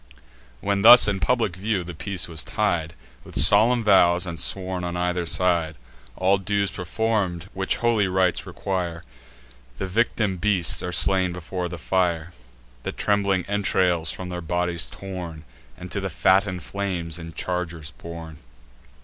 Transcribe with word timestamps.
When 0.61 0.81
thus 0.81 1.07
in 1.07 1.19
public 1.19 1.55
view 1.55 1.83
the 1.83 1.93
peace 1.93 2.27
was 2.27 2.43
tied 2.43 2.95
With 3.23 3.35
solemn 3.39 3.83
vows, 3.83 4.25
and 4.25 4.39
sworn 4.39 4.83
on 4.83 4.97
either 4.97 5.27
side, 5.27 5.75
All 6.15 6.39
dues 6.39 6.71
perform'd 6.71 7.49
which 7.53 7.75
holy 7.77 8.07
rites 8.07 8.47
require; 8.47 9.03
The 9.77 9.85
victim 9.85 10.37
beasts 10.37 10.81
are 10.81 10.91
slain 10.91 11.33
before 11.33 11.69
the 11.69 11.77
fire, 11.77 12.33
The 12.81 12.91
trembling 12.91 13.45
entrails 13.45 14.11
from 14.11 14.29
their 14.29 14.41
bodies 14.41 14.89
torn, 14.89 15.43
And 15.77 15.91
to 15.91 16.01
the 16.01 16.09
fatten'd 16.09 16.63
flames 16.63 17.19
in 17.19 17.33
chargers 17.35 17.91
borne. 17.91 18.39